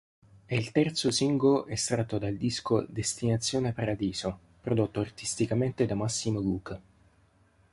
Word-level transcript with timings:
È 0.45 0.55
il 0.55 0.71
terzo 0.71 1.11
singolo 1.11 1.67
estratto 1.67 2.17
dal 2.17 2.33
disco 2.35 2.83
"Destinazione 2.89 3.71
Paradiso" 3.71 4.35
prodotto 4.59 4.99
artisticamente 4.99 5.85
da 5.85 5.93
Massimo 5.93 6.39
Luca. 6.39 6.81